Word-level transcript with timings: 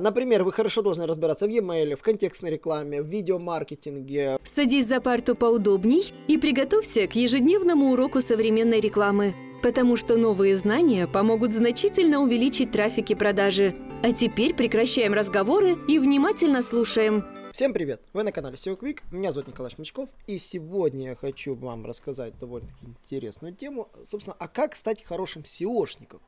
Например, 0.00 0.44
вы 0.44 0.52
хорошо 0.52 0.82
должны 0.82 1.08
разбираться 1.08 1.48
в 1.48 1.50
e-mail, 1.50 1.96
в 1.96 2.02
контекстной 2.02 2.52
рекламе, 2.52 3.02
в 3.02 3.06
видеомаркетинге. 3.06 4.38
Садись 4.44 4.86
за 4.86 5.00
парту 5.00 5.34
поудобней 5.34 6.14
и 6.28 6.38
приготовься 6.38 7.08
к 7.08 7.16
ежедневному 7.16 7.90
уроку 7.90 8.20
современной 8.20 8.78
рекламы, 8.78 9.34
потому 9.60 9.96
что 9.96 10.16
новые 10.16 10.54
знания 10.54 11.08
помогут 11.08 11.52
значительно 11.52 12.20
увеличить 12.20 12.70
трафик 12.70 13.10
и 13.10 13.16
продажи. 13.16 13.74
А 14.04 14.12
теперь 14.12 14.54
прекращаем 14.54 15.14
разговоры 15.14 15.76
и 15.88 15.98
внимательно 15.98 16.62
слушаем. 16.62 17.24
Всем 17.52 17.72
привет! 17.72 18.02
Вы 18.12 18.24
на 18.24 18.32
канале 18.32 18.56
SEO 18.56 18.78
Quick, 18.78 19.00
меня 19.10 19.32
зовут 19.32 19.48
Николай 19.48 19.70
Шмичков, 19.70 20.08
и 20.26 20.38
сегодня 20.38 21.10
я 21.10 21.14
хочу 21.14 21.54
вам 21.54 21.86
рассказать 21.86 22.38
довольно-таки 22.38 22.84
интересную 22.84 23.54
тему, 23.54 23.88
собственно, 24.04 24.36
а 24.38 24.48
как 24.48 24.76
стать 24.76 25.02
хорошим 25.02 25.42
SEOшником. 25.42 26.20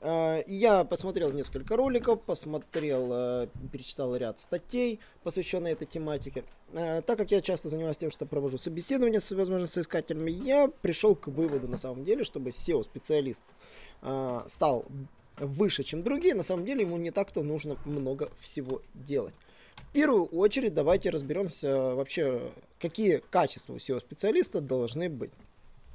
Э, 0.00 0.42
я 0.46 0.84
посмотрел 0.84 1.30
несколько 1.30 1.76
роликов, 1.76 2.22
посмотрел, 2.22 3.08
э, 3.12 3.48
перечитал 3.72 4.16
ряд 4.16 4.40
статей, 4.40 4.98
посвященных 5.22 5.74
этой 5.74 5.86
тематике. 5.86 6.44
Э, 6.72 7.02
так 7.02 7.18
как 7.18 7.30
я 7.30 7.40
часто 7.40 7.68
занимаюсь 7.68 7.96
тем, 7.96 8.10
что 8.10 8.26
провожу 8.26 8.58
собеседования 8.58 9.20
с, 9.20 9.30
возможно, 9.30 9.66
соискателями, 9.66 10.30
я 10.30 10.68
пришел 10.68 11.14
к 11.14 11.28
выводу, 11.28 11.68
на 11.68 11.76
самом 11.76 12.04
деле, 12.04 12.24
чтобы 12.24 12.50
SEO-специалист 12.50 13.44
стал 14.46 14.84
выше, 15.38 15.82
чем 15.82 16.02
другие, 16.02 16.34
на 16.34 16.42
самом 16.42 16.64
деле 16.64 16.82
ему 16.82 16.96
не 16.96 17.10
так-то 17.10 17.42
нужно 17.42 17.76
много 17.86 18.30
всего 18.40 18.82
делать. 18.94 19.34
Первую 19.94 20.24
очередь 20.24 20.74
давайте 20.74 21.10
разберемся 21.10 21.94
вообще, 21.94 22.50
какие 22.80 23.22
качества 23.30 23.74
у 23.74 23.76
SEO-специалиста 23.76 24.60
должны 24.60 25.08
быть. 25.08 25.30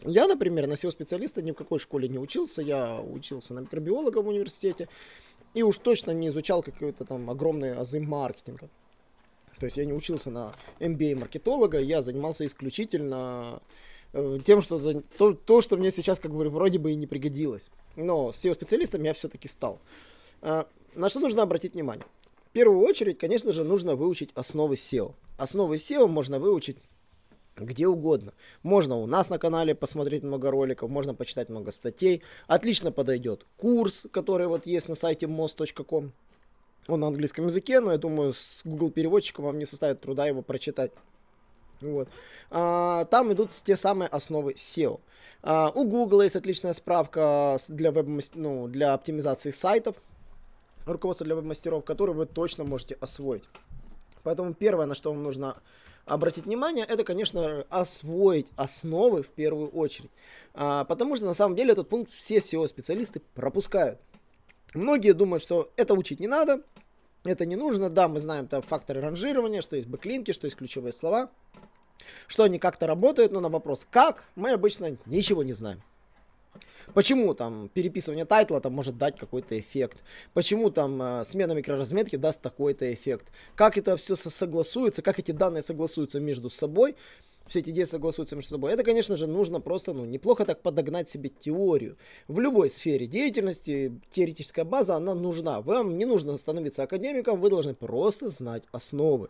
Я, 0.05 0.25
например, 0.25 0.67
на 0.67 0.75
SEO-специалиста 0.75 1.41
ни 1.41 1.51
в 1.51 1.55
какой 1.55 1.79
школе 1.79 2.07
не 2.07 2.17
учился. 2.17 2.61
Я 2.61 3.01
учился 3.01 3.53
на 3.53 3.59
микробиолога 3.59 4.19
в 4.21 4.29
университете. 4.29 4.87
И 5.53 5.63
уж 5.63 5.79
точно 5.79 6.11
не 6.11 6.29
изучал 6.29 6.63
какие-то 6.63 7.03
там 7.03 7.29
огромные 7.29 7.73
азы 7.73 7.99
маркетинга. 7.99 8.69
То 9.59 9.65
есть 9.65 9.75
я 9.75 9.83
не 9.83 9.91
учился 9.91 10.31
на 10.31 10.53
MBA-маркетолога, 10.79 11.81
я 11.81 12.01
занимался 12.01 12.45
исключительно 12.45 13.61
э, 14.13 14.39
тем, 14.45 14.61
что 14.61 14.77
за, 14.77 15.01
то, 15.01 15.33
то, 15.33 15.59
что 15.59 15.75
мне 15.75 15.91
сейчас 15.91 16.21
как 16.21 16.33
бы 16.33 16.49
вроде 16.49 16.79
бы 16.79 16.93
и 16.93 16.95
не 16.95 17.05
пригодилось. 17.05 17.69
Но 17.97 18.29
SEO-специалистом 18.29 19.03
я 19.03 19.13
все-таки 19.13 19.49
стал. 19.49 19.81
Э, 20.41 20.63
на 20.95 21.09
что 21.09 21.19
нужно 21.19 21.43
обратить 21.43 21.73
внимание? 21.73 22.05
В 22.49 22.51
первую 22.51 22.81
очередь, 22.81 23.19
конечно 23.19 23.53
же, 23.53 23.63
нужно 23.63 23.95
выучить 23.95 24.31
основы 24.33 24.75
SEO. 24.75 25.13
Основы 25.37 25.75
SEO 25.75 26.07
можно 26.07 26.39
выучить 26.39 26.77
где 27.55 27.87
угодно. 27.87 28.33
Можно 28.63 28.97
у 28.97 29.05
нас 29.05 29.29
на 29.29 29.37
канале 29.37 29.75
посмотреть 29.75 30.23
много 30.23 30.49
роликов, 30.49 30.89
можно 30.89 31.13
почитать 31.13 31.49
много 31.49 31.71
статей. 31.71 32.23
Отлично 32.47 32.91
подойдет 32.91 33.45
курс, 33.57 34.07
который 34.11 34.47
вот 34.47 34.65
есть 34.65 34.89
на 34.89 34.95
сайте 34.95 35.25
most.com. 35.25 36.11
Он 36.87 36.99
на 36.99 37.07
английском 37.07 37.45
языке, 37.45 37.81
но 37.81 37.91
я 37.91 37.97
думаю, 37.97 38.33
с 38.33 38.61
Google 38.65 38.89
переводчиком 38.89 39.45
вам 39.45 39.59
не 39.59 39.65
составит 39.65 40.01
труда 40.01 40.25
его 40.25 40.41
прочитать. 40.41 40.91
Вот. 41.81 42.09
А, 42.49 43.05
там 43.05 43.31
идут 43.31 43.51
те 43.51 43.75
самые 43.75 44.07
основы 44.07 44.53
SEO. 44.53 44.99
А, 45.43 45.71
у 45.75 45.83
Google 45.83 46.21
есть 46.21 46.35
отличная 46.35 46.73
справка 46.73 47.57
для, 47.67 47.91
веб 47.91 48.07
ну, 48.33 48.67
для 48.67 48.93
оптимизации 48.93 49.51
сайтов, 49.51 49.95
руководство 50.91 51.25
для 51.25 51.35
веб-мастеров, 51.35 51.83
которую 51.85 52.15
вы 52.15 52.25
точно 52.25 52.63
можете 52.63 52.95
освоить. 52.99 53.43
Поэтому 54.23 54.53
первое, 54.53 54.85
на 54.85 54.95
что 54.95 55.11
вам 55.11 55.23
нужно 55.23 55.57
обратить 56.05 56.45
внимание, 56.45 56.85
это, 56.85 57.03
конечно, 57.03 57.65
освоить 57.69 58.47
основы 58.55 59.23
в 59.23 59.27
первую 59.27 59.69
очередь. 59.69 60.11
А, 60.53 60.83
потому 60.85 61.15
что 61.15 61.25
на 61.25 61.33
самом 61.33 61.55
деле 61.55 61.73
этот 61.73 61.87
пункт 61.89 62.11
все 62.13 62.37
SEO-специалисты 62.37 63.21
пропускают. 63.35 63.99
Многие 64.73 65.13
думают, 65.13 65.43
что 65.43 65.71
это 65.75 65.93
учить 65.93 66.19
не 66.19 66.27
надо, 66.27 66.61
это 67.23 67.45
не 67.45 67.55
нужно. 67.55 67.89
Да, 67.89 68.07
мы 68.07 68.19
знаем 68.19 68.47
там 68.47 68.61
факторы 68.61 69.01
ранжирования, 69.01 69.61
что 69.61 69.75
есть 69.75 69.87
backlink 69.87 70.22
и, 70.22 70.31
что 70.31 70.45
есть 70.45 70.57
ключевые 70.57 70.93
слова, 70.93 71.29
что 72.27 72.43
они 72.43 72.59
как-то 72.59 72.87
работают, 72.87 73.31
но 73.31 73.39
на 73.39 73.49
вопрос 73.49 73.87
«как» 73.89 74.25
мы 74.35 74.51
обычно 74.51 74.97
ничего 75.05 75.43
не 75.43 75.53
знаем. 75.53 75.81
Почему 76.93 77.33
там 77.33 77.69
переписывание 77.69 78.25
title 78.25 78.53
а 78.53 78.59
там 78.61 78.73
может 78.73 78.97
дать 78.97 79.17
какой-то 79.17 79.59
эффект? 79.59 79.97
Почему 80.33 80.71
там 80.71 81.01
э, 81.01 81.23
смена 81.25 81.51
микроразметки 81.53 82.15
даст 82.15 82.41
такой-то 82.41 82.91
эффект? 82.91 83.27
Как 83.55 83.77
это 83.77 83.95
все 83.95 84.15
согласуется? 84.15 85.01
Как 85.01 85.19
эти 85.19 85.31
данные 85.31 85.61
согласуются 85.61 86.19
между 86.19 86.49
собой? 86.49 86.95
все 87.49 87.59
эти 87.59 87.71
действия 87.71 87.97
согласуются 87.97 88.35
между 88.35 88.51
собой. 88.51 88.71
Это, 88.73 88.83
конечно 88.83 89.15
же, 89.15 89.27
нужно 89.27 89.59
просто, 89.59 89.93
ну, 89.93 90.05
неплохо 90.05 90.45
так 90.45 90.61
подогнать 90.61 91.09
себе 91.09 91.29
теорию. 91.29 91.97
В 92.27 92.39
любой 92.39 92.69
сфере 92.69 93.07
деятельности 93.07 93.99
теоретическая 94.11 94.63
база, 94.63 94.95
она 94.95 95.15
нужна. 95.15 95.61
Вам 95.61 95.97
не 95.97 96.05
нужно 96.05 96.37
становиться 96.37 96.83
академиком, 96.83 97.41
вы 97.41 97.49
должны 97.49 97.73
просто 97.73 98.29
знать 98.29 98.63
основы. 98.71 99.29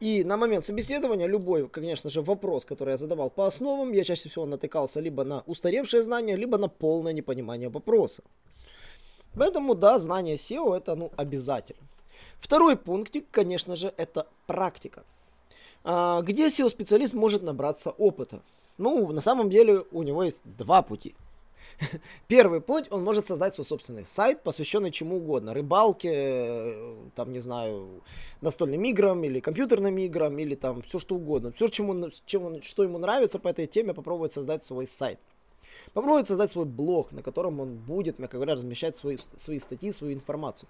И 0.00 0.24
на 0.24 0.36
момент 0.36 0.64
собеседования 0.64 1.26
любой, 1.26 1.68
конечно 1.68 2.10
же, 2.10 2.20
вопрос, 2.20 2.64
который 2.64 2.90
я 2.90 2.96
задавал 2.96 3.30
по 3.30 3.46
основам, 3.46 3.92
я 3.92 4.04
чаще 4.04 4.28
всего 4.28 4.46
натыкался 4.46 5.00
либо 5.00 5.24
на 5.24 5.42
устаревшие 5.46 6.02
знания, 6.02 6.36
либо 6.36 6.58
на 6.58 6.68
полное 6.68 7.12
непонимание 7.12 7.68
вопроса. 7.68 8.22
Поэтому, 9.34 9.74
да, 9.74 9.98
знание 9.98 10.36
SEO 10.36 10.76
это, 10.76 10.94
ну, 10.94 11.10
обязательно. 11.16 11.82
Второй 12.40 12.76
пунктик, 12.76 13.26
конечно 13.30 13.76
же, 13.76 13.92
это 13.96 14.26
практика. 14.46 15.04
А, 15.84 16.22
где 16.22 16.48
SEO-специалист 16.48 17.14
может 17.14 17.42
набраться 17.42 17.90
опыта? 17.90 18.42
Ну, 18.78 19.12
на 19.12 19.20
самом 19.20 19.50
деле, 19.50 19.84
у 19.92 20.02
него 20.02 20.24
есть 20.24 20.42
два 20.44 20.82
пути. 20.82 21.14
Первый 22.28 22.60
путь, 22.60 22.86
он 22.90 23.02
может 23.04 23.26
создать 23.26 23.54
свой 23.54 23.64
собственный 23.64 24.04
сайт, 24.04 24.42
посвященный 24.42 24.90
чему 24.90 25.16
угодно. 25.16 25.54
Рыбалке, 25.54 26.10
э, 26.12 26.96
там, 27.14 27.32
не 27.32 27.40
знаю, 27.40 28.02
настольным 28.40 28.84
играм 28.84 29.22
или 29.24 29.40
компьютерным 29.40 29.98
играм, 29.98 30.38
или 30.38 30.54
там 30.54 30.82
все 30.82 30.98
что 30.98 31.16
угодно. 31.16 31.52
Все, 31.52 31.68
чему, 31.68 32.10
чем 32.26 32.62
что 32.62 32.82
ему 32.82 32.98
нравится 32.98 33.38
по 33.38 33.48
этой 33.48 33.66
теме, 33.66 33.94
попробовать 33.94 34.32
создать 34.32 34.64
свой 34.64 34.86
сайт. 34.86 35.18
Попробовать 35.92 36.26
создать 36.26 36.50
свой 36.50 36.64
блог, 36.64 37.12
на 37.12 37.22
котором 37.22 37.60
он 37.60 37.76
будет, 37.76 38.18
мягко 38.18 38.36
говоря, 38.36 38.54
размещать 38.54 38.96
свои, 38.96 39.16
свои 39.36 39.58
статьи, 39.58 39.92
свою 39.92 40.14
информацию. 40.14 40.68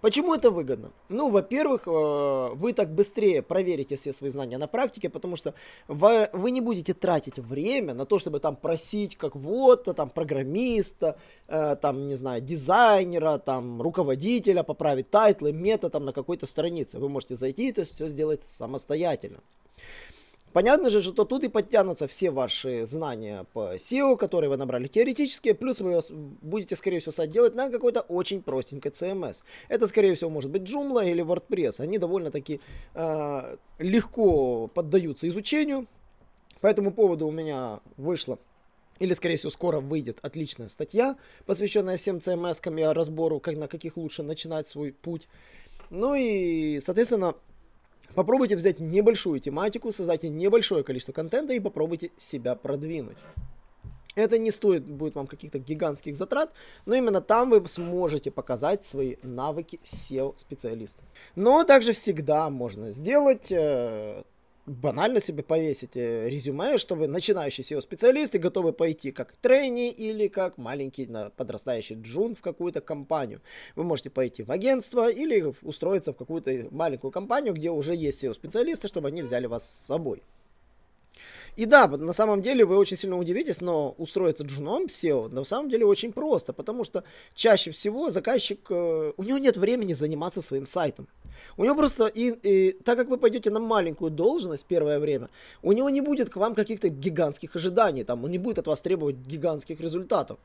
Почему 0.00 0.34
это 0.34 0.50
выгодно? 0.50 0.90
Ну, 1.08 1.28
во-первых, 1.28 1.82
э, 1.86 2.50
вы 2.54 2.72
так 2.72 2.94
быстрее 2.94 3.42
проверите 3.42 3.96
все 3.96 4.12
свои 4.12 4.30
знания 4.30 4.58
на 4.58 4.66
практике, 4.66 5.08
потому 5.08 5.36
что 5.36 5.54
вы, 5.88 6.28
вы 6.32 6.50
не 6.50 6.60
будете 6.60 6.94
тратить 6.94 7.38
время 7.38 7.94
на 7.94 8.06
то, 8.06 8.18
чтобы 8.18 8.40
там 8.40 8.56
просить 8.56 9.16
как 9.16 9.36
вот-то, 9.36 9.92
там, 9.92 10.08
программиста, 10.08 11.18
э, 11.48 11.76
там, 11.80 12.06
не 12.06 12.14
знаю, 12.14 12.40
дизайнера, 12.40 13.38
там, 13.38 13.82
руководителя 13.82 14.62
поправить 14.62 15.10
title 15.10 15.52
ы, 15.52 15.65
meta 15.65 15.90
там 15.90 16.04
на 16.04 16.12
какой-то 16.12 16.46
странице. 16.46 16.98
Вы 16.98 17.08
можете 17.08 17.34
зайти 17.34 17.58
и 17.58 17.70
это 17.70 17.84
все 17.84 18.08
сделать 18.08 18.44
самостоятельно. 18.44 19.40
Понятно 20.52 20.88
же, 20.88 21.02
что 21.02 21.24
тут 21.24 21.44
и 21.44 21.48
подтянутся 21.48 22.06
все 22.06 22.30
ваши 22.30 22.86
знания 22.86 23.44
по 23.52 23.74
SEO, 23.74 24.16
которые 24.16 24.48
вы 24.48 24.56
набрали 24.56 24.86
теоретические, 24.86 25.54
плюс 25.54 25.80
вы 25.80 26.00
будете, 26.40 26.74
скорее 26.74 27.00
всего, 27.00 27.12
сайт 27.12 27.30
делать 27.30 27.54
на 27.54 27.70
какой-то 27.70 28.00
очень 28.00 28.42
простенькой 28.42 28.92
CMS. 28.92 29.42
Это, 29.68 29.86
скорее 29.86 30.14
всего, 30.14 30.30
может 30.30 30.50
быть 30.50 30.62
Joomla 30.62 31.08
или 31.10 31.22
WordPress. 31.22 31.80
Они 31.80 31.98
довольно-таки 31.98 32.60
э, 32.94 33.56
легко 33.78 34.68
поддаются 34.68 35.28
изучению. 35.28 35.86
По 36.60 36.66
этому 36.66 36.92
поводу 36.92 37.26
у 37.28 37.30
меня 37.30 37.80
вышло 37.96 38.38
или, 38.98 39.12
скорее 39.12 39.36
всего, 39.36 39.50
скоро 39.50 39.80
выйдет 39.80 40.18
отличная 40.22 40.68
статья, 40.68 41.16
посвященная 41.46 41.96
всем 41.96 42.16
CMS-кам 42.18 42.80
и 42.80 42.82
разбору, 42.82 43.38
как, 43.38 43.56
на 43.56 43.68
каких 43.68 43.96
лучше 43.96 44.22
начинать 44.22 44.66
свой 44.66 44.92
путь. 44.92 45.28
Ну 45.90 46.14
и, 46.14 46.80
соответственно, 46.80 47.34
Попробуйте 48.18 48.56
взять 48.56 48.80
небольшую 48.80 49.38
тематику, 49.38 49.92
создайте 49.92 50.28
небольшое 50.28 50.82
количество 50.82 51.12
контента 51.12 51.52
и 51.52 51.60
попробуйте 51.60 52.10
себя 52.16 52.56
продвинуть. 52.56 53.16
Это 54.16 54.38
не 54.38 54.50
стоит 54.50 54.84
будет 54.84 55.14
вам 55.14 55.28
каких-то 55.28 55.60
гигантских 55.60 56.16
затрат, 56.16 56.52
но 56.84 56.96
именно 56.96 57.20
там 57.20 57.50
вы 57.50 57.62
сможете 57.68 58.32
показать 58.32 58.84
свои 58.84 59.18
навыки 59.22 59.78
SEO-специалиста. 59.84 61.04
Но 61.36 61.62
также 61.62 61.92
всегда 61.92 62.50
можно 62.50 62.90
сделать 62.90 63.52
э, 63.52 64.24
банально 64.68 65.20
себе 65.20 65.42
повесить 65.42 65.96
резюме, 65.96 66.78
что 66.78 66.94
вы 66.94 67.06
начинающий 67.06 67.62
SEO-специалист 67.62 68.34
и 68.34 68.38
готовы 68.38 68.72
пойти 68.72 69.10
как 69.10 69.32
трейни 69.32 69.90
или 69.90 70.28
как 70.28 70.58
маленький 70.58 71.08
подрастающий 71.36 71.96
джун 71.96 72.34
в 72.34 72.40
какую-то 72.40 72.80
компанию. 72.80 73.40
Вы 73.76 73.84
можете 73.84 74.10
пойти 74.10 74.42
в 74.42 74.50
агентство 74.50 75.10
или 75.10 75.52
устроиться 75.62 76.12
в 76.12 76.16
какую-то 76.16 76.68
маленькую 76.70 77.10
компанию, 77.10 77.54
где 77.54 77.70
уже 77.70 77.94
есть 77.94 78.22
SEO-специалисты, 78.22 78.88
чтобы 78.88 79.08
они 79.08 79.22
взяли 79.22 79.46
вас 79.46 79.68
с 79.68 79.86
собой. 79.86 80.22
И 81.56 81.64
да, 81.64 81.88
на 81.88 82.12
самом 82.12 82.40
деле 82.40 82.64
вы 82.64 82.76
очень 82.76 82.96
сильно 82.96 83.18
удивитесь, 83.18 83.60
но 83.60 83.94
устроиться 83.98 84.44
джуном 84.44 84.84
SEO 84.86 85.28
на 85.28 85.42
самом 85.42 85.68
деле 85.68 85.86
очень 85.86 86.12
просто, 86.12 86.52
потому 86.52 86.84
что 86.84 87.02
чаще 87.34 87.72
всего 87.72 88.10
заказчик, 88.10 88.60
э, 88.70 89.12
у 89.16 89.22
него 89.24 89.38
нет 89.38 89.56
времени 89.56 89.92
заниматься 89.92 90.40
своим 90.40 90.66
сайтом. 90.66 91.08
У 91.56 91.64
него 91.64 91.74
просто, 91.74 92.06
и, 92.06 92.30
и 92.42 92.72
так 92.72 92.98
как 92.98 93.08
вы 93.08 93.18
пойдете 93.18 93.50
на 93.50 93.60
маленькую 93.60 94.10
должность 94.10 94.66
первое 94.66 94.98
время, 94.98 95.28
у 95.62 95.72
него 95.72 95.90
не 95.90 96.00
будет 96.00 96.30
к 96.30 96.36
вам 96.36 96.54
каких-то 96.54 96.88
гигантских 96.88 97.56
ожиданий, 97.56 98.04
там, 98.04 98.24
он 98.24 98.30
не 98.30 98.38
будет 98.38 98.58
от 98.58 98.66
вас 98.66 98.82
требовать 98.82 99.16
гигантских 99.16 99.80
результатов. 99.80 100.38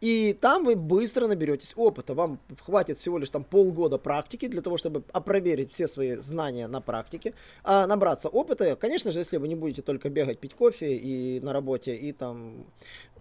И 0.00 0.36
там 0.40 0.64
вы 0.64 0.76
быстро 0.76 1.26
наберетесь 1.26 1.74
опыта. 1.76 2.14
Вам 2.14 2.38
хватит 2.64 2.98
всего 2.98 3.18
лишь 3.18 3.30
там 3.30 3.44
полгода 3.44 3.98
практики 3.98 4.48
для 4.48 4.62
того, 4.62 4.76
чтобы 4.76 5.02
опроверить 5.12 5.72
все 5.72 5.88
свои 5.88 6.16
знания 6.16 6.68
на 6.68 6.80
практике, 6.80 7.34
а 7.64 7.86
набраться 7.86 8.28
опыта. 8.28 8.76
Конечно 8.76 9.12
же, 9.12 9.20
если 9.20 9.36
вы 9.36 9.48
не 9.48 9.54
будете 9.54 9.82
только 9.82 10.08
бегать, 10.08 10.38
пить 10.38 10.54
кофе 10.54 10.96
и 10.96 11.40
на 11.40 11.52
работе, 11.52 11.94
и 11.96 12.12
там 12.12 12.66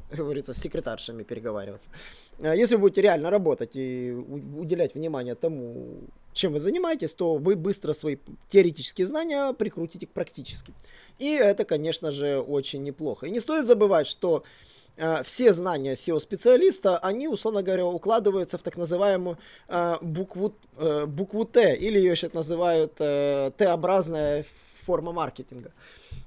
как 0.10 0.20
говорится, 0.20 0.54
с 0.54 0.58
секретаршами 0.58 1.24
переговариваться. 1.24 1.90
А 2.40 2.56
если 2.56 2.76
вы 2.76 2.82
будете 2.84 3.02
реально 3.02 3.30
работать 3.30 3.72
и 3.74 4.14
уделять 4.14 4.96
внимание 4.96 5.36
тому, 5.36 5.98
чем 6.38 6.54
вы 6.54 6.60
занимаетесь, 6.60 7.14
то 7.14 7.36
вы 7.36 7.56
быстро 7.56 7.94
свои 7.94 8.18
теоретические 8.50 9.08
знания 9.08 9.54
прикрутите 9.54 10.08
к 10.08 10.12
практическим. 10.12 10.74
И 11.20 11.32
это, 11.32 11.66
конечно 11.66 12.12
же, 12.12 12.40
очень 12.40 12.84
неплохо. 12.84 13.28
И 13.28 13.32
не 13.32 13.40
стоит 13.40 13.66
забывать, 13.66 14.08
что 14.08 14.44
э, 14.98 15.24
все 15.24 15.54
знания 15.54 15.94
SEO-специалиста, 15.94 16.98
они, 17.00 17.28
условно 17.28 17.64
говоря, 17.64 17.86
укладываются 17.86 18.58
в 18.58 18.62
так 18.62 18.78
называемую 18.78 19.38
э, 19.68 19.96
букву, 20.02 20.54
э, 20.78 21.06
букву 21.06 21.46
Т, 21.46 21.76
или 21.76 21.98
ее 21.98 22.12
еще 22.12 22.30
называют 22.34 22.94
э, 23.00 23.52
Т-образная 23.58 24.46
форма 24.86 25.12
маркетинга, 25.12 25.72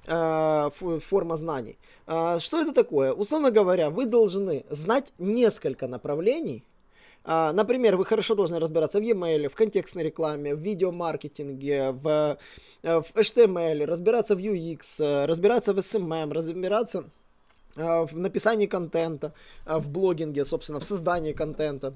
э, 0.06 0.70
форма 1.00 1.36
знаний. 1.36 1.78
Э, 2.06 2.38
что 2.40 2.60
это 2.60 2.72
такое? 2.72 3.12
Условно 3.12 3.50
говоря, 3.50 3.90
вы 3.90 4.06
должны 4.06 4.64
знать 4.70 5.12
несколько 5.18 5.86
направлений, 5.86 6.64
например, 7.24 7.96
вы 7.96 8.04
хорошо 8.04 8.34
должны 8.34 8.58
разбираться 8.58 8.98
в 8.98 9.02
e-mail, 9.02 9.48
в 9.48 9.54
контекстной 9.54 10.04
рекламе, 10.04 10.54
в 10.54 10.60
видеомаркетинге, 10.60 11.92
в, 11.92 12.38
э, 12.82 13.00
в 13.00 13.12
HTML, 13.14 13.84
разбираться 13.84 14.34
в 14.34 14.38
UX, 14.38 15.26
разбираться 15.26 15.72
в 15.72 15.78
SMM, 15.78 16.32
разбираться 16.32 17.04
в 17.76 18.10
написании 18.12 18.66
контента, 18.66 19.32
в 19.64 19.88
блогинге, 19.88 20.44
собственно, 20.44 20.80
в 20.80 20.84
создании 20.84 21.32
контента. 21.32 21.94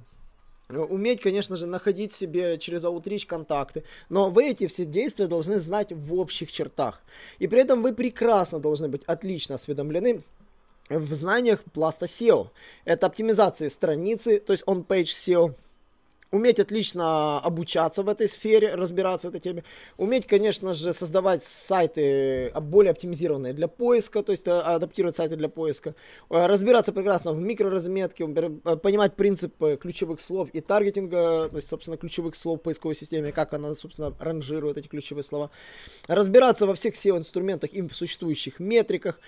Уметь, 0.70 1.20
конечно 1.20 1.56
же, 1.56 1.66
находить 1.66 2.12
себе 2.12 2.58
через 2.58 2.84
Outreach 2.84 3.26
контакты. 3.26 3.84
Но 4.08 4.30
вы 4.30 4.48
эти 4.48 4.66
все 4.66 4.86
действия 4.86 5.26
должны 5.26 5.58
знать 5.58 5.92
в 5.92 6.14
общих 6.14 6.50
чертах. 6.50 7.02
И 7.38 7.46
при 7.46 7.60
этом 7.60 7.82
вы 7.82 7.92
прекрасно 7.92 8.60
должны 8.60 8.88
быть 8.88 9.02
отлично 9.04 9.56
осведомлены 9.56 10.22
в 10.88 11.14
знаниях 11.14 11.62
пласта 11.72 12.06
SEO. 12.06 12.48
Это 12.84 13.06
оптимизация 13.06 13.70
страницы, 13.70 14.38
то 14.38 14.52
есть 14.52 14.64
on-page 14.66 15.04
SEO, 15.04 15.54
уметь 16.34 16.58
отлично 16.58 17.38
обучаться 17.38 18.02
в 18.02 18.08
этой 18.08 18.28
сфере, 18.28 18.74
разбираться 18.74 19.28
в 19.28 19.30
этой 19.30 19.40
теме, 19.40 19.64
уметь, 19.96 20.26
конечно 20.26 20.74
же, 20.74 20.92
создавать 20.92 21.44
сайты 21.44 22.52
более 22.60 22.90
оптимизированные 22.90 23.52
для 23.52 23.68
поиска, 23.68 24.22
то 24.22 24.32
есть 24.32 24.46
э, 24.46 24.50
адаптировать 24.50 25.16
сайты 25.16 25.36
для 25.36 25.48
поиска, 25.48 25.94
э, 26.30 26.46
разбираться 26.46 26.92
прекрасно 26.92 27.32
в 27.32 27.40
микроразметке, 27.40 28.24
э, 28.24 28.76
понимать 28.76 29.14
принципы 29.14 29.78
ключевых 29.80 30.20
слов 30.20 30.48
и 30.52 30.60
таргетинга, 30.60 31.48
то 31.50 31.56
есть, 31.56 31.68
собственно, 31.68 31.96
ключевых 31.96 32.34
слов 32.34 32.60
в 32.60 32.62
поисковой 32.62 32.94
системе, 32.94 33.32
как 33.32 33.54
она, 33.54 33.74
собственно, 33.74 34.12
ранжирует 34.18 34.76
эти 34.76 34.88
ключевые 34.88 35.24
слова, 35.24 35.50
разбираться 36.08 36.66
во 36.66 36.74
всех 36.74 36.94
SEO-инструментах 36.94 37.70
и 37.72 37.88
существующих 37.90 38.58
метриках, 38.58 39.20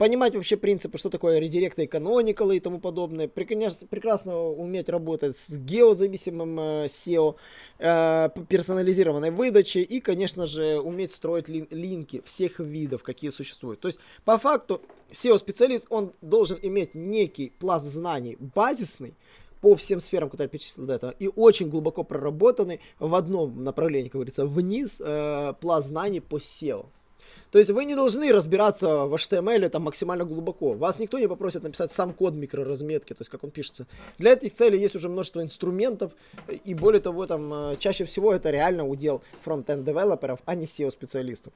понимать 0.00 0.34
вообще 0.34 0.56
принципы, 0.56 0.96
что 0.96 1.10
такое 1.10 1.38
редиректы 1.40 1.84
и 1.84 1.86
каноникалы 1.86 2.56
и 2.56 2.60
тому 2.60 2.80
подобное, 2.80 3.28
прекрасно 3.28 4.34
уметь 4.34 4.88
работать 4.88 5.36
с 5.36 5.58
геозависимым 5.58 6.58
э, 6.58 6.86
SEO, 6.86 7.34
э, 7.78 8.30
персонализированной 8.48 9.30
выдачей 9.30 9.82
и, 9.82 10.00
конечно 10.00 10.46
же, 10.46 10.80
уметь 10.80 11.12
строить 11.12 11.48
линки 11.50 12.22
всех 12.24 12.60
видов, 12.60 13.02
какие 13.02 13.28
существуют. 13.28 13.80
То 13.80 13.88
есть, 13.88 14.00
по 14.24 14.38
факту, 14.38 14.80
SEO-специалист, 15.12 15.84
он 15.90 16.14
должен 16.22 16.58
иметь 16.62 16.94
некий 16.94 17.52
пласт 17.58 17.84
знаний 17.84 18.38
базисный, 18.54 19.12
по 19.60 19.76
всем 19.76 20.00
сферам, 20.00 20.30
которые 20.30 20.46
я 20.46 20.48
перечислил 20.48 20.86
до 20.86 20.94
этого, 20.94 21.10
и 21.10 21.28
очень 21.36 21.68
глубоко 21.68 22.04
проработанный 22.04 22.80
в 22.98 23.14
одном 23.14 23.62
направлении, 23.62 24.08
как 24.08 24.14
говорится, 24.14 24.46
вниз 24.46 25.02
э, 25.04 25.52
пласт 25.60 25.88
знаний 25.88 26.20
по 26.20 26.38
SEO. 26.38 26.86
То 27.50 27.58
есть 27.58 27.70
вы 27.70 27.84
не 27.84 27.96
должны 27.96 28.32
разбираться 28.32 29.06
в 29.06 29.14
HTML 29.14 29.68
там 29.68 29.82
максимально 29.82 30.24
глубоко. 30.24 30.72
Вас 30.74 30.98
никто 30.98 31.18
не 31.18 31.26
попросит 31.26 31.62
написать 31.62 31.92
сам 31.92 32.12
код 32.12 32.34
микроразметки, 32.34 33.12
то 33.12 33.22
есть 33.22 33.30
как 33.30 33.42
он 33.42 33.50
пишется. 33.50 33.86
Для 34.18 34.32
этих 34.32 34.54
целей 34.54 34.78
есть 34.78 34.94
уже 34.94 35.08
множество 35.08 35.42
инструментов, 35.42 36.12
и 36.64 36.74
более 36.74 37.00
того, 37.00 37.26
там 37.26 37.52
э, 37.52 37.76
чаще 37.78 38.04
всего 38.04 38.32
это 38.32 38.50
реально 38.50 38.86
удел 38.86 39.22
фронт-энд 39.42 39.84
девелоперов, 39.84 40.38
а 40.44 40.54
не 40.54 40.66
SEO-специалистов. 40.66 41.52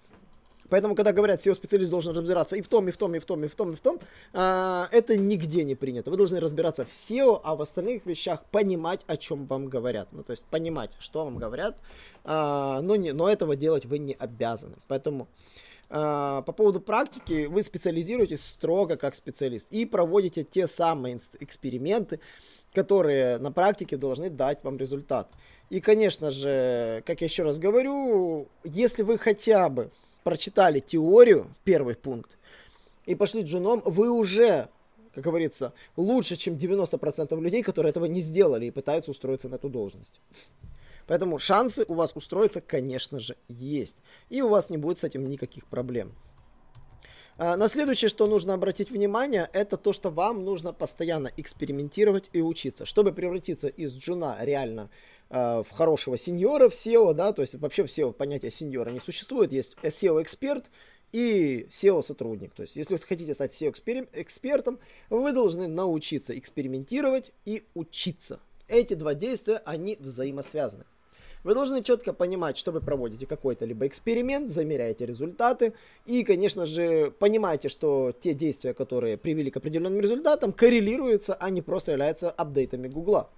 Поэтому, 0.69 0.94
когда 0.94 1.12
говорят, 1.12 1.47
SEO-специалист 1.47 1.91
должен 1.91 2.17
разбираться 2.17 2.56
и 2.56 2.62
в 2.62 2.69
том, 2.69 2.88
и 2.88 2.91
в 2.91 2.97
том, 2.97 3.15
и 3.15 3.19
в 3.21 3.25
том, 3.25 3.44
и 3.44 3.49
в 3.49 3.55
том, 3.55 3.73
и 3.73 3.76
в 3.76 3.81
том, 3.81 4.00
э, 4.32 4.87
это 4.91 5.17
нигде 5.17 5.62
не 5.62 5.76
принято. 5.76 6.11
Вы 6.11 6.17
должны 6.17 6.41
разбираться 6.41 6.85
в 6.85 6.91
SEO, 6.91 7.41
а 7.44 7.55
в 7.55 7.62
остальных 7.62 8.06
вещах 8.06 8.44
понимать, 8.50 9.03
о 9.06 9.17
чем 9.17 9.47
вам 9.47 9.69
говорят. 9.69 10.09
Ну, 10.12 10.25
то 10.25 10.32
есть 10.32 10.44
понимать, 10.47 10.91
что 10.99 11.25
вам 11.25 11.37
говорят, 11.37 11.76
э, 12.25 12.81
но, 12.82 12.97
не, 12.97 13.12
но 13.12 13.29
этого 13.29 13.55
делать 13.55 13.85
вы 13.85 13.99
не 13.99 14.15
обязаны. 14.15 14.76
Поэтому 14.88 15.29
а, 15.29 15.63
по 15.88 16.54
поводу 16.56 16.81
практики, 16.81 17.46
вы 17.46 17.62
специализируетесь 17.62 18.44
строго 18.44 18.96
как 18.96 19.14
специалист 19.14 19.70
и 19.70 19.86
проводите 19.86 20.44
те 20.44 20.66
самые 20.66 21.19
эксперименты, 21.40 22.20
которые 22.72 23.38
на 23.38 23.52
практике 23.52 23.96
должны 23.96 24.31
дать 24.31 24.62
вам 24.64 24.76
результат. 24.78 25.28
И, 25.70 25.81
конечно 25.81 26.31
же, 26.31 27.02
как 27.06 27.20
я 27.20 27.26
еще 27.26 27.42
раз 27.42 27.58
говорю, 27.58 28.48
если 28.64 29.02
вы 29.02 29.19
хотя 29.19 29.69
бы 29.69 29.90
прочитали 30.22 30.81
теорию, 30.81 31.48
первый 31.64 31.94
пункт, 31.94 32.37
и 33.06 33.14
пошли 33.14 33.42
джуном, 33.42 33.82
вы 33.84 34.10
уже, 34.10 34.69
как 35.14 35.25
говорится, 35.25 35.72
лучше, 35.96 36.37
чем 36.37 36.54
90% 36.54 37.38
людей, 37.40 37.62
которые 37.62 37.90
этого 37.90 38.06
не 38.06 38.20
сделали 38.20 38.66
и 38.66 38.70
пытаются 38.70 39.10
устроиться 39.10 39.48
на 39.48 39.56
эту 39.56 39.69
должность. 39.69 40.20
Поэтому 41.06 41.38
шансы 41.38 41.84
у 41.88 41.94
вас 41.94 42.12
устроиться, 42.14 42.60
конечно 42.60 43.18
же, 43.18 43.36
есть. 43.48 43.98
И 44.30 44.42
у 44.42 44.48
вас 44.48 44.70
не 44.70 44.76
будет 44.76 44.98
с 44.98 45.04
этим 45.04 45.28
никаких 45.28 45.66
проблем. 45.66 46.14
А, 47.36 47.56
на 47.56 47.68
следующее, 47.68 48.08
что 48.08 48.26
нужно 48.26 48.54
обратить 48.54 48.90
внимание, 48.90 49.48
это 49.52 49.76
то, 49.76 49.92
что 49.92 50.10
вам 50.10 50.44
нужно 50.44 50.72
постоянно 50.72 51.30
экспериментировать 51.36 52.30
и 52.32 52.40
учиться. 52.40 52.86
Чтобы 52.86 53.12
превратиться 53.12 53.68
из 53.68 53.94
джуна 53.94 54.36
реально 54.40 54.88
э, 55.30 55.62
в 55.68 55.70
хорошего 55.72 56.16
сеньора, 56.16 56.68
в 56.68 56.72
SEO, 56.72 57.12
да, 57.12 57.32
то 57.32 57.42
есть 57.42 57.56
вообще 57.56 57.84
в 57.84 57.86
SEO 57.86 58.12
понятия 58.12 58.50
сеньора 58.50 58.90
не 58.90 59.00
существует, 59.00 59.52
есть 59.52 59.76
SEO-эксперт 59.82 60.66
и 61.10 61.66
SEO-сотрудник. 61.70 62.54
То 62.54 62.62
есть 62.62 62.76
если 62.76 62.94
вы 62.94 63.00
хотите 63.00 63.34
стать 63.34 63.52
SEO-экспертом, 63.52 64.78
вы 65.10 65.32
должны 65.32 65.66
научиться 65.66 66.38
экспериментировать 66.38 67.32
и 67.44 67.64
учиться. 67.74 68.38
Эти 68.69 68.94
два 68.94 69.14
действия, 69.14 69.61
они 69.64 69.96
взаимосвязаны. 70.00 70.84
Вы 71.44 71.52
должны 71.52 71.82
четко 71.82 72.14
понимать, 72.14 72.56
что 72.56 72.72
вы 72.72 72.81
проводите 72.81 73.26
какой-то 73.26 73.66
либо 73.66 73.87
эксперимент, 73.87 74.50
замеряете 74.50 75.04
результаты 75.04 75.75
и, 76.06 76.25
конечно 76.25 76.64
же, 76.64 77.11
понимаете, 77.18 77.68
что 77.68 78.12
те 78.18 78.33
действия, 78.33 78.73
которые 78.73 79.18
привели 79.18 79.50
к 79.50 79.59
определенным 79.59 80.00
результатам, 80.00 80.54
коррелируются, 80.54 81.35
а 81.35 81.50
не 81.50 81.61
просто 81.61 81.92
являются 81.92 82.30
апдейтами 82.30 82.88
Гугла. 82.88 83.28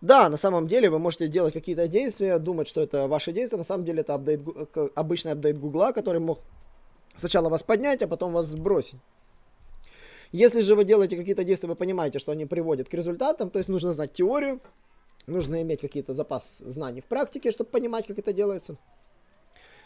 Да, 0.00 0.28
на 0.28 0.36
самом 0.36 0.68
деле 0.68 0.88
вы 0.88 1.00
можете 1.00 1.26
делать 1.26 1.52
какие-то 1.52 1.88
действия, 1.88 2.38
думать, 2.38 2.68
что 2.68 2.80
это 2.80 3.08
ваши 3.08 3.32
действия, 3.32 3.58
на 3.58 3.64
самом 3.64 3.84
деле 3.84 4.02
это 4.02 4.14
апдейт, 4.14 4.40
обычный 4.94 5.32
апдейт 5.32 5.58
Гугла, 5.58 5.90
который 5.90 6.20
мог 6.20 6.38
сначала 7.16 7.48
вас 7.48 7.64
поднять, 7.64 8.02
а 8.02 8.06
потом 8.06 8.32
вас 8.32 8.46
сбросить. 8.46 9.00
Если 10.32 10.60
же 10.60 10.74
вы 10.74 10.84
делаете 10.84 11.16
какие-то 11.16 11.44
действия, 11.44 11.68
вы 11.68 11.76
понимаете, 11.76 12.18
что 12.18 12.32
они 12.32 12.46
приводят 12.46 12.88
к 12.88 12.94
результатам, 12.94 13.50
то 13.50 13.58
есть 13.58 13.68
нужно 13.68 13.92
знать 13.92 14.12
теорию, 14.12 14.60
Нужно 15.28 15.60
иметь 15.60 15.80
какие-то 15.80 16.14
запас 16.14 16.58
знаний 16.64 17.02
в 17.02 17.04
практике, 17.04 17.50
чтобы 17.50 17.70
понимать, 17.70 18.06
как 18.06 18.18
это 18.18 18.32
делается. 18.32 18.76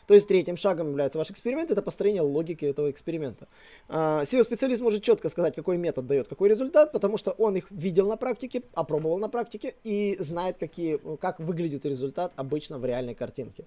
То 0.07 0.15
есть 0.15 0.29
третьим 0.29 0.57
шагом 0.57 0.89
является 0.89 1.19
ваш 1.19 1.31
эксперимент, 1.31 1.71
это 1.71 1.83
построение 1.83 2.23
логики 2.23 2.65
этого 2.65 2.91
эксперимента. 2.91 3.49
SEO-специалист 3.89 4.81
а, 4.81 4.85
может 4.85 5.03
четко 5.03 5.29
сказать, 5.29 5.55
какой 5.55 5.79
метод 5.79 6.07
дает 6.07 6.29
какой 6.29 6.49
результат, 6.49 6.93
потому 6.93 7.17
что 7.17 7.33
он 7.33 7.57
их 7.57 7.71
видел 7.71 8.09
на 8.09 8.17
практике, 8.17 8.63
опробовал 8.75 9.19
на 9.19 9.29
практике 9.29 9.75
и 9.85 10.17
знает, 10.21 10.59
какие, 10.59 11.01
как 11.17 11.41
выглядит 11.41 11.85
результат 11.85 12.33
обычно 12.37 12.79
в 12.79 12.85
реальной 12.85 13.15
картинке. 13.15 13.65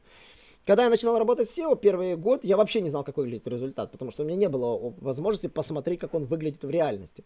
Когда 0.66 0.86
я 0.86 0.90
начинал 0.90 1.20
работать 1.20 1.48
в 1.48 1.56
SEO, 1.56 1.80
первый 1.80 2.16
год 2.16 2.44
я 2.44 2.58
вообще 2.58 2.82
не 2.82 2.90
знал, 2.90 3.04
как 3.04 3.18
выглядит 3.18 3.48
результат, 3.48 3.92
потому 3.92 4.10
что 4.10 4.24
у 4.24 4.26
меня 4.26 4.36
не 4.36 4.50
было 4.50 4.96
возможности 5.00 5.46
посмотреть, 5.46 6.00
как 6.00 6.16
он 6.16 6.26
выглядит 6.26 6.64
в 6.64 6.70
реальности. 6.72 7.24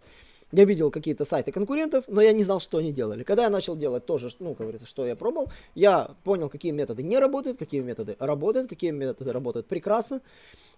Я 0.52 0.66
видел 0.66 0.92
какие-то 0.92 1.24
сайты 1.24 1.54
конкурентов, 1.54 2.04
но 2.08 2.22
я 2.22 2.34
не 2.34 2.44
знал, 2.44 2.60
что 2.60 2.80
они 2.80 2.92
делали. 2.92 3.24
Когда 3.24 3.44
я 3.44 3.50
начал 3.50 3.78
делать 3.78 4.06
тоже, 4.06 4.30
ну, 4.40 4.56
как 4.56 4.66
говорится, 4.66 4.88
что 4.88 5.06
я 5.06 5.16
пробовал, 5.16 5.52
я 5.74 6.16
понял, 6.26 6.50
какие 6.50 6.74
методы 6.74 7.02
не 7.02 7.18
работают, 7.18 7.58
какие 7.58 7.80
методы 7.80 8.18
работают, 8.20 8.68
какие 8.68 8.92
методы 8.92 9.32
работают 9.32 9.68
прекрасно, 9.68 10.22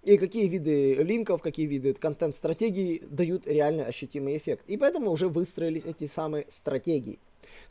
и 0.04 0.18
какие 0.18 0.48
виды 0.48 0.96
линков, 0.96 1.42
какие 1.42 1.66
виды 1.66 1.94
контент-стратегий 1.94 3.02
дают 3.10 3.48
реально 3.48 3.86
ощутимый 3.86 4.38
эффект. 4.38 4.66
И 4.68 4.78
поэтому 4.78 5.10
уже 5.10 5.30
выстроились 5.30 5.86
эти 5.86 6.06
самые 6.06 6.46
стратегии. 6.50 7.20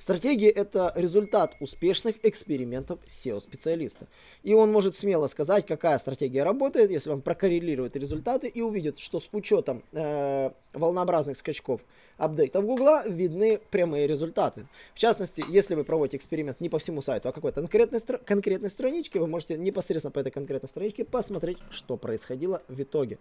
Стратегия– 0.00 0.48
это 0.48 0.94
результат 0.96 1.56
успешных 1.60 2.16
экспериментов 2.22 3.00
SEO-специалиста. 3.06 4.06
И 4.42 4.54
он 4.54 4.72
может 4.72 4.96
смело 4.96 5.26
сказать, 5.26 5.66
какая 5.66 5.98
стратегия 5.98 6.42
работает, 6.42 6.90
если 6.90 7.10
он 7.10 7.20
прокоррелирует 7.20 7.96
результаты 7.96 8.48
и 8.48 8.62
увидит, 8.62 8.98
что 8.98 9.20
с 9.20 9.28
учетом 9.32 9.82
э, 9.92 10.52
волнообразных 10.72 11.36
скачков 11.36 11.82
апдейтов 12.16 12.64
Гугла 12.64 13.06
видны 13.06 13.60
прямые 13.70 14.06
результаты. 14.06 14.66
В 14.94 14.98
частности, 14.98 15.44
если 15.50 15.74
вы 15.74 15.84
проводите 15.84 16.16
эксперимент 16.16 16.60
не 16.60 16.70
по 16.70 16.78
всему 16.78 17.02
сайту, 17.02 17.28
а 17.28 17.32
какой-то 17.32 17.60
конкретной, 17.60 18.00
конкретной 18.24 18.70
страничке, 18.70 19.18
вы 19.18 19.26
можете 19.26 19.58
непосредственно 19.58 20.12
по 20.12 20.20
этой 20.20 20.32
конкретной 20.32 20.70
страничке 20.70 21.04
посмотреть, 21.04 21.58
что 21.70 21.98
происходило 21.98 22.62
в 22.68 22.80
итоге. 22.80 23.18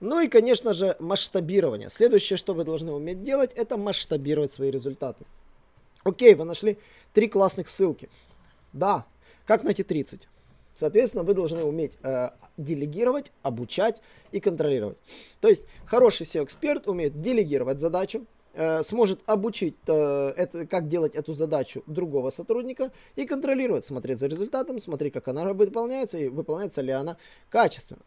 Ну 0.00 0.22
и, 0.22 0.28
конечно 0.28 0.72
же, 0.72 0.96
масштабирование. 0.98 1.90
Следующее, 1.90 2.38
что 2.38 2.54
вы 2.54 2.64
должны 2.64 2.90
уметь 2.90 3.22
делать, 3.22 3.50
это 3.54 3.76
масштабировать 3.76 4.50
свои 4.50 4.70
результаты. 4.70 5.26
Окей, 6.10 6.34
вы 6.34 6.44
нашли 6.44 6.76
три 7.12 7.28
классных 7.28 7.68
ссылки. 7.68 8.08
Да, 8.72 9.06
как 9.46 9.62
найти 9.62 9.84
30? 9.84 10.28
Соответственно, 10.74 11.22
вы 11.22 11.34
должны 11.34 11.62
уметь 11.62 11.98
э, 12.02 12.30
делегировать, 12.56 13.30
обучать 13.42 14.00
и 14.32 14.40
контролировать. 14.40 14.98
То 15.40 15.48
есть 15.48 15.66
хороший 15.84 16.26
SEO-эксперт 16.26 16.88
умеет 16.88 17.20
делегировать 17.20 17.78
задачу, 17.78 18.26
э, 18.54 18.82
сможет 18.82 19.20
обучить, 19.26 19.76
э, 19.86 20.32
это, 20.36 20.66
как 20.66 20.88
делать 20.88 21.14
эту 21.14 21.32
задачу 21.32 21.84
другого 21.86 22.30
сотрудника 22.30 22.90
и 23.14 23.24
контролировать, 23.24 23.84
смотреть 23.84 24.18
за 24.18 24.26
результатом, 24.26 24.80
смотреть, 24.80 25.12
как 25.12 25.28
она 25.28 25.52
выполняется 25.52 26.18
и 26.18 26.28
выполняется 26.28 26.82
ли 26.82 26.90
она 26.90 27.16
качественно. 27.50 28.00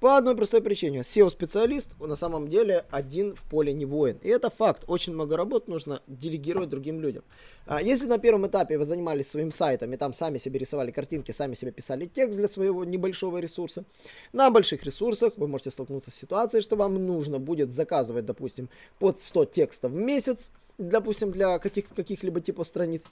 По 0.00 0.16
одной 0.16 0.36
простой 0.36 0.60
причине. 0.62 1.00
SEO-специалист 1.00 1.98
на 1.98 2.14
самом 2.14 2.46
деле 2.46 2.84
один 2.90 3.34
в 3.34 3.42
поле 3.42 3.72
не 3.72 3.84
воин. 3.84 4.18
И 4.22 4.28
это 4.28 4.48
факт. 4.48 4.84
Очень 4.86 5.12
много 5.12 5.36
работ 5.36 5.66
нужно 5.66 6.02
делегировать 6.06 6.68
другим 6.68 7.00
людям. 7.00 7.24
А 7.66 7.82
если 7.82 8.06
на 8.06 8.18
первом 8.18 8.46
этапе 8.46 8.78
вы 8.78 8.84
занимались 8.84 9.28
своим 9.28 9.50
сайтом 9.50 9.92
и 9.92 9.96
там 9.96 10.12
сами 10.12 10.38
себе 10.38 10.60
рисовали 10.60 10.92
картинки, 10.92 11.32
сами 11.32 11.56
себе 11.56 11.72
писали 11.72 12.06
текст 12.06 12.38
для 12.38 12.48
своего 12.48 12.84
небольшого 12.84 13.38
ресурса, 13.38 13.84
на 14.32 14.50
больших 14.50 14.84
ресурсах 14.84 15.32
вы 15.36 15.48
можете 15.48 15.72
столкнуться 15.72 16.12
с 16.12 16.14
ситуацией, 16.14 16.62
что 16.62 16.76
вам 16.76 17.04
нужно 17.04 17.40
будет 17.40 17.72
заказывать, 17.72 18.24
допустим, 18.24 18.68
под 19.00 19.18
100 19.18 19.46
текстов 19.46 19.90
в 19.90 19.96
месяц, 19.96 20.52
допустим, 20.78 21.32
для 21.32 21.58
каких- 21.58 21.88
каких-либо 21.88 22.40
типов 22.40 22.68
страниц 22.68 23.06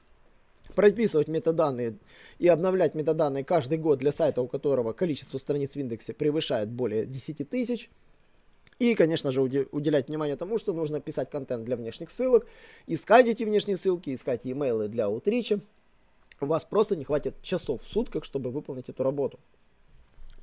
прописывать 0.74 1.28
метаданные 1.28 1.96
и 2.38 2.48
обновлять 2.48 2.94
метаданные 2.94 3.44
каждый 3.44 3.78
год 3.78 3.98
для 3.98 4.12
сайта, 4.12 4.42
у 4.42 4.48
которого 4.48 4.92
количество 4.92 5.38
страниц 5.38 5.74
в 5.74 5.76
индексе 5.76 6.12
превышает 6.12 6.68
более 6.68 7.06
10 7.06 7.48
тысяч. 7.48 7.90
И, 8.78 8.94
конечно 8.94 9.32
же, 9.32 9.40
уделять 9.40 10.08
внимание 10.08 10.36
тому, 10.36 10.58
что 10.58 10.74
нужно 10.74 11.00
писать 11.00 11.30
контент 11.30 11.64
для 11.64 11.76
внешних 11.76 12.10
ссылок, 12.10 12.46
искать 12.86 13.26
эти 13.26 13.42
внешние 13.42 13.78
ссылки, 13.78 14.12
искать 14.14 14.44
e-mail 14.44 14.88
для 14.88 15.08
утрича. 15.08 15.60
У 16.40 16.46
вас 16.46 16.66
просто 16.66 16.94
не 16.96 17.04
хватит 17.04 17.40
часов 17.40 17.82
в 17.82 17.90
сутках, 17.90 18.24
чтобы 18.24 18.50
выполнить 18.50 18.90
эту 18.90 19.02
работу. 19.02 19.38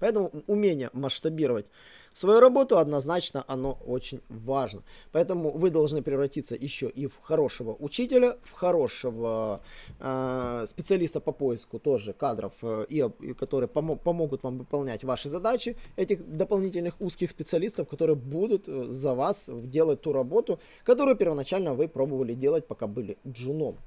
Поэтому 0.03 0.31
умение 0.47 0.89
масштабировать 0.91 1.65
свою 2.11 2.41
работу 2.41 2.77
однозначно 2.77 3.45
оно 3.47 3.79
очень 3.85 4.19
важно. 4.27 4.83
Поэтому 5.13 5.49
вы 5.51 5.69
должны 5.69 6.01
превратиться 6.01 6.55
еще 6.55 6.89
и 6.89 7.07
в 7.07 7.17
хорошего 7.21 7.73
учителя, 7.79 8.35
в 8.43 8.51
хорошего 8.51 9.61
э, 10.01 10.65
специалиста 10.67 11.21
по 11.21 11.31
поиску 11.31 11.79
тоже 11.79 12.11
кадров, 12.11 12.51
э, 12.63 12.85
и, 12.89 13.33
которые 13.33 13.69
помо 13.69 13.95
помогут 13.95 14.43
вам 14.43 14.57
выполнять 14.57 15.05
ваши 15.05 15.29
задачи, 15.29 15.77
этих 15.95 16.37
дополнительных 16.37 16.99
узких 16.99 17.29
специалистов, 17.29 17.87
которые 17.87 18.17
будут 18.17 18.67
э, 18.67 18.83
за 18.89 19.13
вас 19.13 19.49
делать 19.49 20.01
ту 20.01 20.11
работу, 20.11 20.59
которую 20.83 21.15
первоначально 21.15 21.75
вы 21.75 21.87
пробовали 21.87 22.33
делать, 22.33 22.67
пока 22.67 22.87
были 22.87 23.17
джуном. 23.25 23.77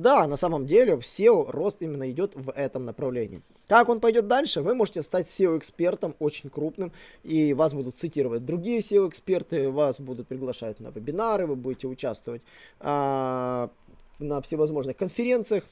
Да, 0.00 0.26
на 0.26 0.36
самом 0.36 0.64
деле 0.64 0.96
в 0.96 1.00
SEO 1.00 1.50
рост 1.50 1.82
именно 1.82 2.10
идет 2.10 2.34
в 2.34 2.50
этом 2.52 2.86
направлении. 2.86 3.42
Как 3.68 3.90
он 3.90 4.00
пойдет 4.00 4.28
дальше, 4.28 4.62
вы 4.62 4.74
можете 4.74 5.02
стать 5.02 5.26
SEO-экспертом 5.26 6.16
очень 6.18 6.48
крупным, 6.48 6.90
и 7.22 7.52
вас 7.52 7.74
будут 7.74 7.98
цитировать 7.98 8.46
другие 8.46 8.78
SEO-эксперты, 8.78 9.68
вас 9.70 10.00
будут 10.00 10.26
приглашать 10.26 10.80
на 10.80 10.88
вебинары, 10.88 11.46
вы 11.46 11.54
будете 11.54 11.86
участвовать 11.86 12.40
а, 12.78 13.68
на 14.18 14.40
всевозможных 14.40 14.96
конференциях. 14.96 15.64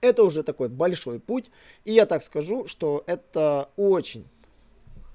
Это 0.00 0.22
уже 0.22 0.44
такой 0.44 0.68
большой 0.68 1.18
путь, 1.18 1.50
и 1.84 1.92
я 1.92 2.06
так 2.06 2.22
скажу, 2.22 2.68
что 2.68 3.02
это 3.08 3.70
очень 3.76 4.24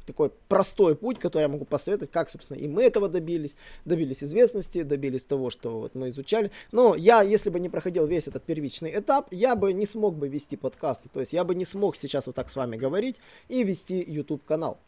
такой 0.08 0.32
простой 0.48 0.96
путь, 0.96 1.20
который 1.20 1.44
я 1.44 1.48
могу 1.48 1.66
посоветовать, 1.66 2.12
как, 2.12 2.30
собственно, 2.30 2.58
и 2.58 2.68
мы 2.68 2.84
этого 2.84 3.08
добились. 3.10 3.56
Добились 3.86 4.24
известности, 4.24 4.82
добились 4.82 5.26
того, 5.26 5.50
что 5.52 5.82
вот 5.82 5.96
мы 5.96 6.10
изучали. 6.10 6.52
Но 6.72 6.96
я, 6.96 7.22
если 7.22 7.52
бы 7.52 7.60
не 7.60 7.70
проходил 7.70 8.08
весь 8.08 8.28
этот 8.28 8.44
первичный 8.44 8.98
этап, 8.98 9.28
я 9.32 9.56
бы 9.56 9.74
не 9.74 9.86
смог 9.86 10.16
бы 10.16 10.28
вести 10.28 10.56
подкасты. 10.56 11.10
То 11.10 11.20
есть 11.20 11.34
я 11.34 11.44
бы 11.44 11.54
не 11.54 11.66
смог 11.66 11.96
сейчас 11.96 12.26
вот 12.28 12.36
так 12.36 12.50
с 12.50 12.56
вами 12.56 12.78
говорить 12.78 13.18
и 13.50 13.64
вести 13.64 14.04
YouTube 14.08 14.44
канал. 14.46 14.80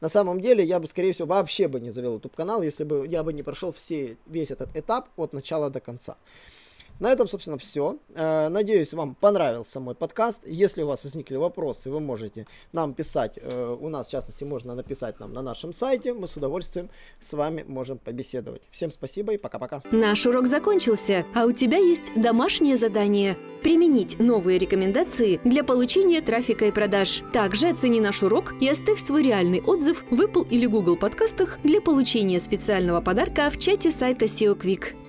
На 0.00 0.08
самом 0.08 0.40
деле, 0.40 0.64
я 0.64 0.80
бы, 0.80 0.86
скорее 0.86 1.12
всего, 1.12 1.28
вообще 1.28 1.68
бы 1.68 1.80
не 1.80 1.90
завел 1.90 2.14
YouTube 2.14 2.34
канал, 2.34 2.62
если 2.62 2.84
бы 2.84 3.06
я 3.06 3.22
бы 3.22 3.32
не 3.32 3.42
прошел 3.42 3.72
все, 3.72 4.16
весь 4.26 4.50
этот 4.50 4.76
этап 4.76 5.08
от 5.16 5.32
начала 5.32 5.70
до 5.70 5.80
конца. 5.80 6.16
На 7.00 7.10
этом, 7.10 7.26
собственно, 7.26 7.58
все. 7.58 7.98
Э, 8.14 8.48
надеюсь, 8.48 8.94
вам 8.94 9.14
понравился 9.14 9.80
мой 9.80 9.94
подкаст. 9.94 10.42
Если 10.46 10.82
у 10.82 10.86
вас 10.86 11.02
возникли 11.02 11.36
вопросы, 11.36 11.90
вы 11.90 12.00
можете 12.00 12.46
нам 12.72 12.94
писать. 12.94 13.36
Э, 13.36 13.76
у 13.78 13.88
нас, 13.88 14.08
в 14.08 14.10
частности, 14.10 14.44
можно 14.44 14.74
написать 14.74 15.18
нам 15.18 15.32
на 15.32 15.42
нашем 15.42 15.72
сайте. 15.72 16.14
Мы 16.14 16.28
с 16.28 16.36
удовольствием 16.36 16.90
с 17.20 17.32
вами 17.32 17.64
можем 17.66 17.98
побеседовать. 17.98 18.62
Всем 18.70 18.90
спасибо 18.90 19.32
и 19.34 19.38
пока-пока. 19.38 19.82
Наш 19.90 20.24
урок 20.26 20.46
закончился, 20.46 21.26
а 21.34 21.46
у 21.46 21.52
тебя 21.52 21.78
есть 21.78 22.14
домашнее 22.16 22.76
задание– 22.76 23.36
применить 23.64 24.18
новые 24.18 24.58
рекомендации 24.58 25.40
для 25.42 25.64
получения 25.64 26.20
трафика 26.20 26.66
и 26.66 26.70
продаж. 26.70 27.22
Также 27.32 27.68
оцени 27.68 27.98
наш 27.98 28.22
урок 28.22 28.52
и 28.60 28.68
оставь 28.68 29.02
свой 29.02 29.22
реальный 29.22 29.62
отзыв 29.62 30.04
в 30.10 30.20
Apple 30.20 30.46
или 30.50 30.66
Google 30.66 30.96
подкастах 30.96 31.58
для 31.64 31.80
получения 31.80 32.40
специального 32.40 33.00
подарка 33.00 33.50
в 33.50 33.58
чате 33.58 33.90
сайта 33.90 34.26
SEO 34.26 34.54
Quick. 34.56 35.03